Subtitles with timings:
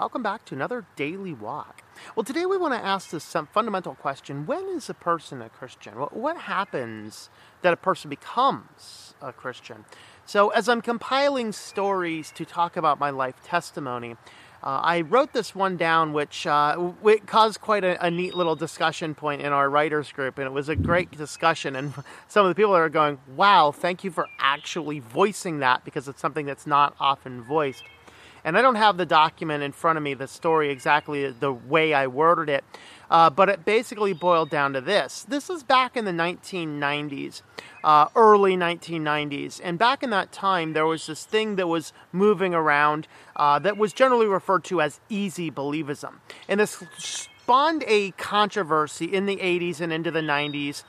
[0.00, 1.82] welcome back to another daily walk.
[2.14, 5.94] Well, today we want to ask this fundamental question when is a person a Christian?
[5.94, 7.30] What happens
[7.62, 9.86] that a person becomes a Christian?
[10.26, 14.16] So, as I'm compiling stories to talk about my life testimony,
[14.62, 18.54] uh, I wrote this one down, which uh, it caused quite a, a, neat little
[18.54, 21.74] discussion point in our writers group, and it was a great discussion.
[21.74, 21.94] And
[22.28, 26.20] some of the people are going, "Wow, thank you for actually voicing that because it's
[26.20, 27.84] something that's not often voiced."
[28.46, 31.92] And I don't have the document in front of me, the story exactly the way
[31.92, 32.64] I worded it,
[33.10, 35.26] uh, but it basically boiled down to this.
[35.28, 37.42] This is back in the 1990s,
[37.82, 39.60] uh, early 1990s.
[39.64, 43.76] And back in that time, there was this thing that was moving around uh, that
[43.76, 46.20] was generally referred to as easy believism.
[46.48, 50.84] And this spawned a controversy in the 80s and into the 90s.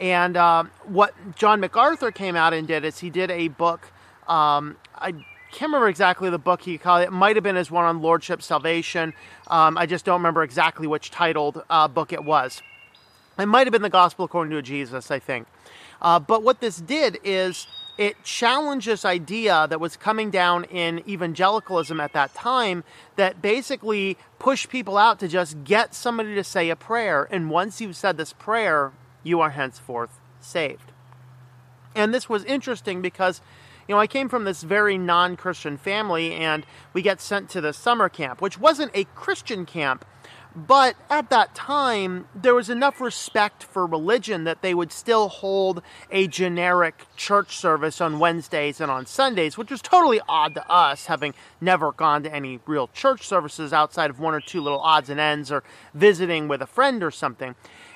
[0.00, 3.92] And uh, what John MacArthur came out and did is he did a book.
[4.26, 5.12] Um, I
[5.52, 7.08] can't remember exactly the book he called it.
[7.08, 9.12] It might have been his one on Lordship Salvation.
[9.48, 12.62] Um, I just don't remember exactly which titled uh, book it was.
[13.38, 15.46] It might have been the Gospel according to Jesus, I think.
[16.00, 17.66] Uh, but what this did is
[17.98, 22.82] it challenged this idea that was coming down in evangelicalism at that time
[23.16, 27.28] that basically pushed people out to just get somebody to say a prayer.
[27.30, 28.92] And once you've said this prayer,
[29.22, 30.92] you are henceforth saved.
[31.94, 33.42] And this was interesting because
[33.88, 37.60] you know, I came from this very non Christian family, and we get sent to
[37.60, 40.04] the summer camp, which wasn't a Christian camp.
[40.54, 45.82] But at that time, there was enough respect for religion that they would still hold
[46.10, 51.06] a generic church service on Wednesdays and on Sundays, which was totally odd to us,
[51.06, 55.08] having never gone to any real church services outside of one or two little odds
[55.08, 55.62] and ends or
[55.94, 57.54] visiting with a friend or something.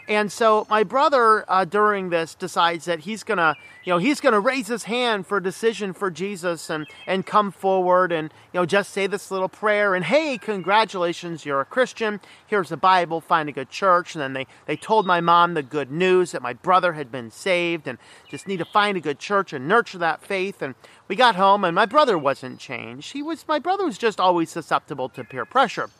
[0.09, 4.39] And so my brother uh, during this decides that he's gonna, you know, he's gonna
[4.39, 8.67] raise his hand for a decision for Jesus and and come forward and you know
[8.67, 12.21] just say this little prayer and hey, congratulations, you're a Christian.
[12.47, 13.21] Here's the Bible.
[13.21, 14.15] Find a good church.
[14.15, 17.33] And then they they told my mom the good news that my brother had been
[17.33, 20.63] saved and just need to find a good church and nurture that faith.
[20.63, 20.77] And
[21.09, 23.13] we got home and my brother wasn't changed.
[23.13, 25.91] He was my brother was just always susceptible to peer pressure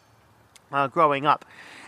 [0.73, 1.45] uh, growing up.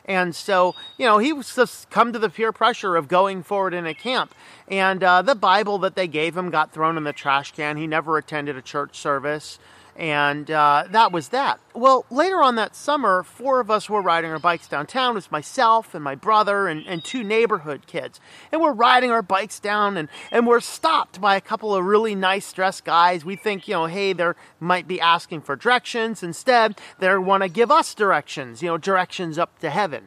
[0.09, 3.75] And so, you know, he was just come to the peer pressure of going forward
[3.75, 4.35] in a camp.
[4.67, 7.77] And uh, the Bible that they gave him got thrown in the trash can.
[7.77, 9.59] He never attended a church service.
[9.99, 11.59] And uh, that was that.
[11.75, 15.11] Well, later on that summer, four of us were riding our bikes downtown.
[15.11, 18.21] It was myself and my brother and, and two neighborhood kids.
[18.53, 22.15] And we're riding our bikes down and, and we're stopped by a couple of really
[22.15, 23.25] nice dressed guys.
[23.25, 26.23] We think, you know, hey, they might be asking for directions.
[26.23, 30.07] Instead, they want to give us directions, you know, directions up to heaven.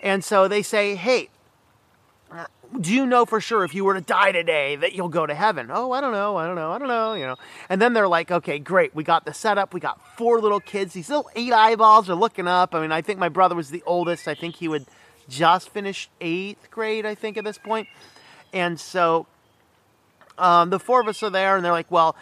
[0.00, 1.30] And so they say, hey,
[2.80, 5.34] do you know for sure if you were to die today that you'll go to
[5.34, 5.70] heaven?
[5.72, 7.36] Oh, I don't know, I don't know, I don't know, you know.
[7.68, 10.92] And then they're like, okay, great, we got the setup, we got four little kids.
[10.94, 12.74] These little eight eyeballs are looking up.
[12.74, 14.28] I mean, I think my brother was the oldest.
[14.28, 14.86] I think he would
[15.28, 17.88] just finish eighth grade, I think, at this point.
[18.52, 19.26] And so
[20.38, 22.16] um, the four of us are there, and they're like, well,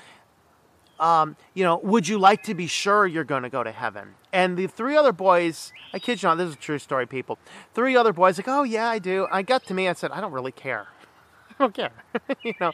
[1.03, 4.15] um, you know, would you like to be sure you're going to go to heaven?
[4.33, 7.39] And the three other boys, I kid you not, this is a true story, people.
[7.75, 9.27] Three other boys, like, oh yeah, I do.
[9.31, 10.87] I got to me, I said, I don't really care.
[11.51, 11.91] I don't care,
[12.43, 12.73] you know.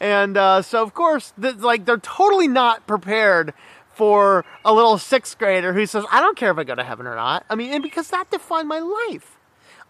[0.00, 3.54] And uh, so, of course, th- like they're totally not prepared
[3.94, 7.06] for a little sixth grader who says, I don't care if I go to heaven
[7.06, 7.46] or not.
[7.48, 9.36] I mean, and because that defined my life.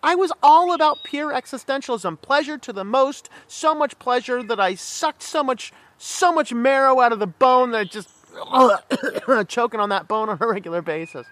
[0.03, 4.75] I was all about pure existentialism, pleasure to the most, so much pleasure that I
[4.75, 5.73] sucked so much
[6.03, 8.09] so much marrow out of the bone that just
[9.49, 11.27] choking on that bone on a regular basis.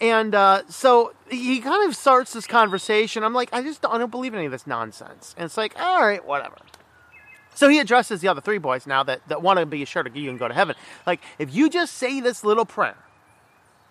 [0.00, 3.22] And uh, so he kind of starts this conversation.
[3.22, 5.34] I'm like, I just don't, I don't believe any of this nonsense.
[5.36, 6.56] And it's like, all right, whatever.
[7.54, 10.18] So he addresses the other three boys now that, that want to be sure to
[10.18, 10.74] you can go to heaven.
[11.06, 12.96] Like, if you just say this little prayer,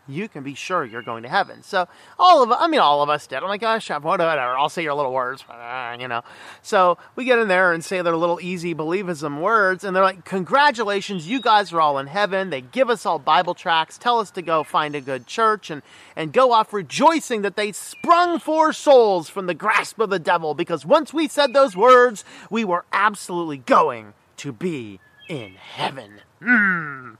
[0.08, 1.64] you can be sure you're going to heaven.
[1.64, 1.88] So
[2.20, 3.38] all of I mean all of us did.
[3.38, 4.58] I'm like, gosh, whatever.
[4.58, 5.44] I'll say your little words,
[6.00, 6.24] you know.
[6.62, 10.26] So we get in there and say their little easy believism words, and they're like,
[10.26, 12.50] congratulations, you guys are all in heaven.
[12.50, 15.82] They give us all Bible tracts, tell us to go find a good church, and
[16.16, 20.54] and go off rejoicing that they sprung four souls from the grasp of the devil,
[20.54, 26.22] because once we said those words, we were absolutely going to be in heaven.
[26.42, 27.18] Mm.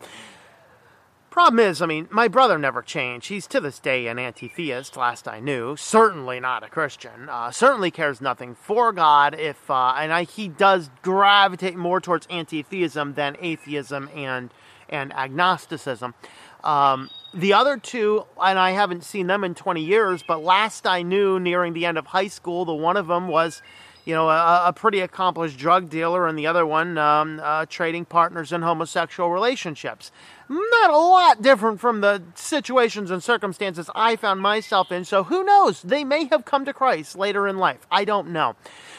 [1.36, 3.28] Problem is, I mean, my brother never changed.
[3.28, 5.76] He's to this day an anti theist, last I knew.
[5.76, 7.28] Certainly not a Christian.
[7.28, 9.38] Uh, certainly cares nothing for God.
[9.38, 14.50] If uh, and I, he does gravitate more towards anti theism than atheism and
[14.88, 16.14] and agnosticism.
[16.64, 21.02] Um, the other two, and I haven't seen them in 20 years, but last I
[21.02, 23.62] knew, nearing the end of high school, the one of them was
[24.06, 28.06] you know, a, a, pretty accomplished drug dealer, and the other one um, uh, trading
[28.06, 30.12] partners in homosexual relationships.
[30.50, 35.06] Not a lot different from the situations and circumstances I found myself in.
[35.06, 35.82] So who knows?
[35.82, 37.88] They may have come to Christ later in life.
[37.90, 38.56] I don't know.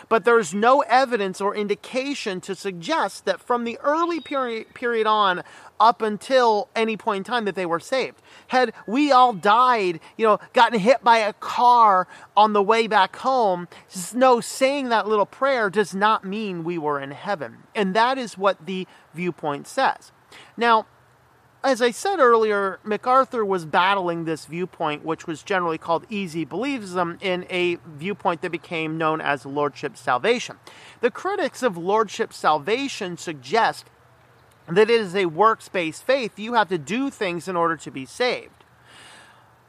[0.08, 5.42] But there's no evidence or indication to suggest that from the early period, period on
[5.78, 8.22] up until any point in time that they were saved.
[8.48, 13.16] Had we all died, you know, gotten hit by a car on the way back
[13.16, 13.68] home,
[14.14, 17.58] no, saying that little prayer does not mean we were in heaven.
[17.74, 20.12] And that is what the viewpoint says.
[20.56, 20.86] Now,
[21.66, 27.20] as I said earlier, MacArthur was battling this viewpoint, which was generally called easy believism,
[27.20, 30.58] in a viewpoint that became known as Lordship salvation.
[31.00, 33.86] The critics of Lordship salvation suggest
[34.68, 36.38] that it is a works based faith.
[36.38, 38.64] You have to do things in order to be saved.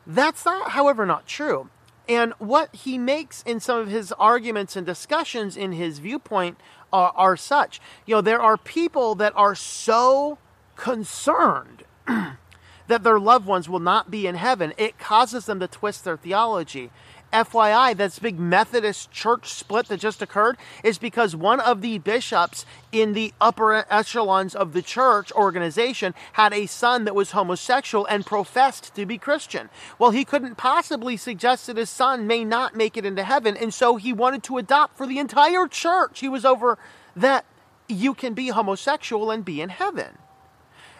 [0.06, 1.72] That's not, however, not true.
[2.08, 6.60] And what he makes in some of his arguments and discussions in his viewpoint
[6.94, 7.82] are, are such.
[8.06, 10.38] You know, there are people that are so
[10.76, 11.84] concerned
[12.88, 16.18] that their loved ones will not be in heaven, it causes them to twist their
[16.18, 16.90] theology.
[17.34, 22.66] FYI, this big Methodist church split that just occurred is because one of the bishops
[22.92, 28.26] in the upper echelons of the church organization had a son that was homosexual and
[28.26, 29.70] professed to be Christian.
[30.00, 33.74] Well, he couldn't possibly suggest that his son may not make it into heaven, and
[33.74, 36.22] so he wanted to adopt for the entire church.
[36.22, 36.78] He was over
[37.16, 37.44] that
[37.90, 40.18] you can be homosexual and be in heaven.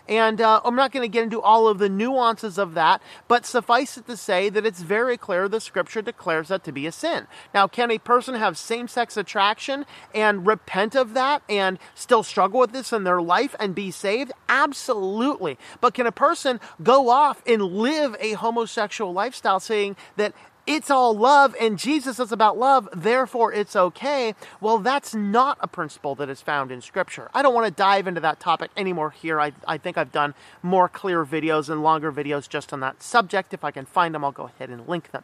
[0.08, 3.46] And uh, I'm not going to get into all of the nuances of that, but
[3.46, 6.92] suffice it to say that it's very clear the scripture declares that to be a
[6.92, 7.28] sin.
[7.54, 12.60] Now, can a person have same sex attraction and repent of that and still struggle
[12.60, 14.32] with this in their life and be saved?
[14.50, 15.58] Absolutely.
[15.82, 20.34] But can a person go off and live a homosexual lifestyle saying that
[20.68, 24.36] it's all love and Jesus is about love, therefore it's okay.
[24.60, 27.32] Well, that's not a principle that is found in Scripture.
[27.34, 29.40] I don't want to dive into that topic anymore here.
[29.40, 33.54] I, I think I've done more clear videos and longer videos just on that subject.
[33.54, 35.24] If I can find them, I'll go ahead and link them.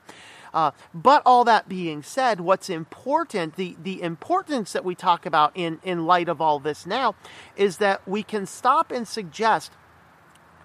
[0.54, 5.52] Uh, but all that being said, what's important, the, the importance that we talk about
[5.56, 7.16] in, in light of all this now,
[7.56, 9.72] is that we can stop and suggest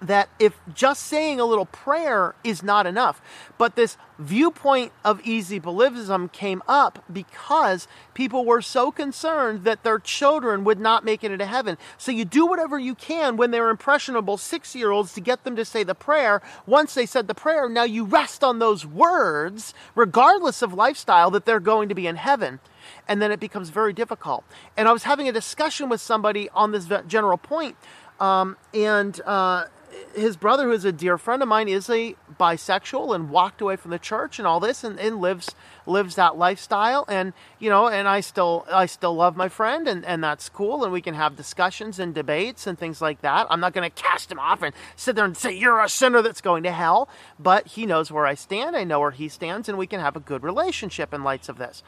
[0.01, 3.21] that if just saying a little prayer is not enough,
[3.57, 9.99] but this viewpoint of easy believism came up because people were so concerned that their
[9.99, 11.77] children would not make it into heaven.
[11.97, 15.55] So you do whatever you can when they're impressionable six year olds to get them
[15.55, 16.41] to say the prayer.
[16.65, 21.45] Once they said the prayer, now you rest on those words, regardless of lifestyle, that
[21.45, 22.59] they're going to be in heaven.
[23.07, 24.43] And then it becomes very difficult.
[24.77, 27.75] And I was having a discussion with somebody on this general point,
[28.19, 29.65] um, and uh,
[30.13, 33.75] his brother, who is a dear friend of mine, is a bisexual and walked away
[33.75, 35.55] from the church and all this, and, and lives
[35.85, 37.05] lives that lifestyle.
[37.07, 40.83] And you know, and I still I still love my friend, and and that's cool.
[40.83, 43.47] And we can have discussions and debates and things like that.
[43.49, 46.21] I'm not going to cast him off and sit there and say you're a sinner
[46.21, 47.09] that's going to hell.
[47.39, 48.75] But he knows where I stand.
[48.75, 51.57] I know where he stands, and we can have a good relationship in lights of
[51.57, 51.83] this.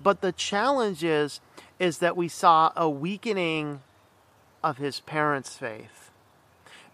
[0.00, 1.40] But the challenge is
[1.78, 3.82] is that we saw a weakening
[4.62, 6.03] of his parents' faith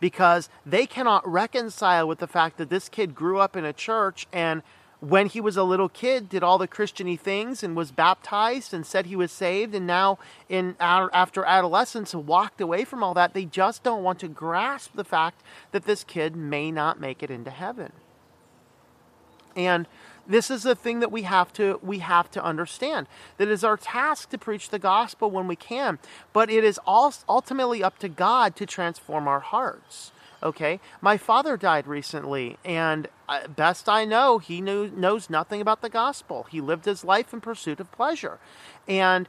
[0.00, 4.26] because they cannot reconcile with the fact that this kid grew up in a church
[4.32, 4.62] and
[5.00, 8.84] when he was a little kid did all the christiany things and was baptized and
[8.84, 13.44] said he was saved and now in after adolescence walked away from all that they
[13.44, 15.42] just don't want to grasp the fact
[15.72, 17.92] that this kid may not make it into heaven.
[19.56, 19.86] And
[20.30, 23.06] this is the thing that we have to we have to understand
[23.36, 25.98] that is our task to preach the gospel when we can
[26.32, 30.80] but it is all ultimately up to god to transform our hearts okay?
[31.00, 35.88] My father died recently and uh, best i know he knew knows nothing about the
[35.88, 36.46] gospel.
[36.50, 38.38] He lived his life in pursuit of pleasure.
[38.88, 39.28] And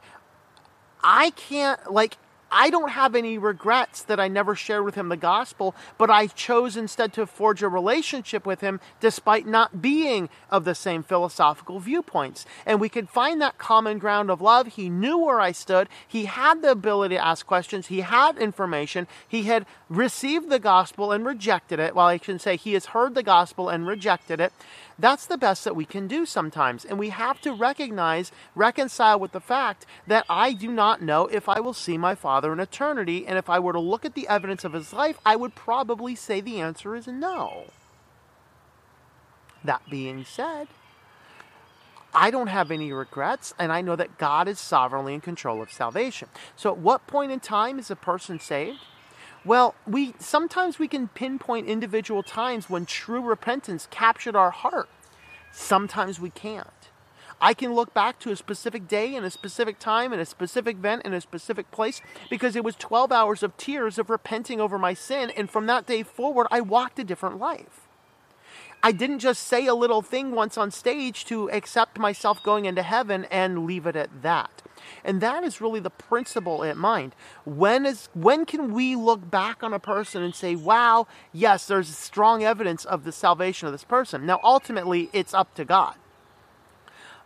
[1.04, 2.16] i can't like
[2.52, 6.26] I don't have any regrets that I never shared with him the gospel, but I
[6.26, 11.80] chose instead to forge a relationship with him despite not being of the same philosophical
[11.80, 12.44] viewpoints.
[12.66, 14.66] And we could find that common ground of love.
[14.68, 15.88] He knew where I stood.
[16.06, 17.86] He had the ability to ask questions.
[17.86, 19.08] He had information.
[19.26, 21.94] He had received the gospel and rejected it.
[21.94, 24.52] Well, I can say he has heard the gospel and rejected it.
[25.02, 26.84] That's the best that we can do sometimes.
[26.84, 31.48] And we have to recognize, reconcile with the fact that I do not know if
[31.48, 33.26] I will see my father in eternity.
[33.26, 36.14] And if I were to look at the evidence of his life, I would probably
[36.14, 37.64] say the answer is no.
[39.64, 40.68] That being said,
[42.14, 45.72] I don't have any regrets, and I know that God is sovereignly in control of
[45.72, 46.28] salvation.
[46.54, 48.78] So, at what point in time is a person saved?
[49.44, 54.88] Well, we sometimes we can pinpoint individual times when true repentance captured our heart.
[55.50, 56.68] Sometimes we can't.
[57.40, 60.76] I can look back to a specific day and a specific time and a specific
[60.76, 64.78] event and a specific place because it was 12 hours of tears of repenting over
[64.78, 65.30] my sin.
[65.30, 67.88] And from that day forward, I walked a different life.
[68.80, 72.82] I didn't just say a little thing once on stage to accept myself going into
[72.82, 74.62] heaven and leave it at that.
[75.04, 77.14] And that is really the principle at mind.
[77.44, 81.96] When is when can we look back on a person and say, "Wow, yes, there's
[81.96, 85.94] strong evidence of the salvation of this person." Now, ultimately, it's up to God.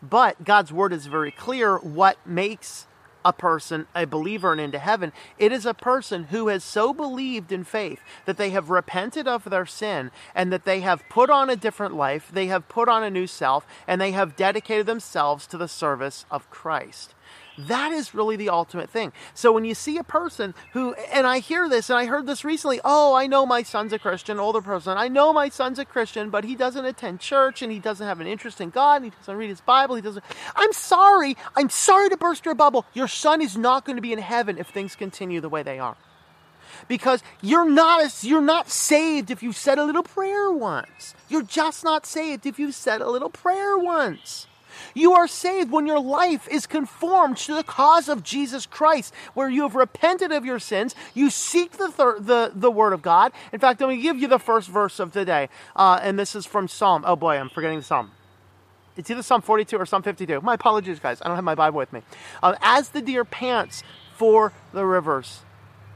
[0.02, 2.86] But God's word is very clear what makes
[3.26, 5.12] a person a believer and into heaven.
[5.36, 9.50] It is a person who has so believed in faith that they have repented of
[9.50, 13.02] their sin and that they have put on a different life, they have put on
[13.02, 17.15] a new self, and they have dedicated themselves to the service of Christ.
[17.58, 19.12] That is really the ultimate thing.
[19.34, 22.44] So when you see a person who, and I hear this, and I heard this
[22.44, 25.84] recently, oh, I know my son's a Christian, older person, I know my son's a
[25.84, 29.04] Christian, but he doesn't attend church and he doesn't have an interest in God, and
[29.06, 30.24] he doesn't read his Bible, he doesn't.
[30.54, 32.84] I'm sorry, I'm sorry to burst your bubble.
[32.92, 35.78] Your son is not going to be in heaven if things continue the way they
[35.78, 35.96] are
[36.88, 41.14] because you're not you're not saved if you said a little prayer once.
[41.28, 44.46] You're just not saved if you said a little prayer once.
[44.94, 49.48] You are saved when your life is conformed to the cause of Jesus Christ, where
[49.48, 50.94] you have repented of your sins.
[51.14, 53.32] You seek the, thir- the, the Word of God.
[53.52, 56.46] In fact, let me give you the first verse of today, uh, and this is
[56.46, 57.04] from Psalm.
[57.06, 58.12] Oh boy, I'm forgetting the Psalm.
[58.96, 60.40] It's either Psalm 42 or Psalm 52.
[60.40, 61.20] My apologies, guys.
[61.20, 62.00] I don't have my Bible with me.
[62.42, 63.82] Uh, As the deer pants
[64.16, 65.40] for the rivers,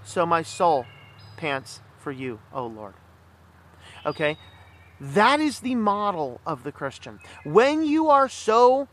[0.05, 0.85] so my soul
[1.37, 2.95] pants for you, O Lord.
[4.05, 4.37] Okay?
[5.01, 7.21] That is the model of the Christian.
[7.45, 8.89] When you are so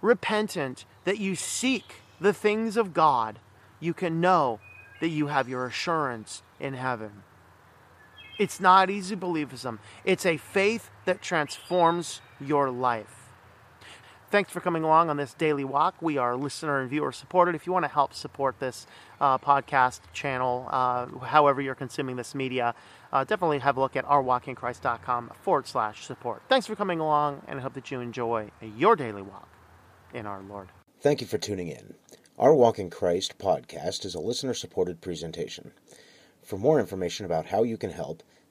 [0.00, 3.38] repentant that you seek the things of God,
[3.78, 4.60] you can know
[5.00, 7.22] that you have your assurance in heaven.
[8.38, 13.21] It's not easy believism, it's a faith that transforms your life.
[14.32, 15.94] Thanks for coming along on this daily walk.
[16.00, 17.54] We are listener and viewer supported.
[17.54, 18.86] If you want to help support this
[19.20, 22.74] uh, podcast channel, uh, however you're consuming this media,
[23.12, 26.40] uh, definitely have a look at ourwalkinchrist.com forward slash support.
[26.48, 29.50] Thanks for coming along, and I hope that you enjoy your daily walk
[30.14, 30.68] in our Lord.
[31.02, 31.92] Thank you for tuning in.
[32.38, 35.72] Our Walk in Christ podcast is a listener supported presentation.
[36.42, 38.22] For more information about how you can help,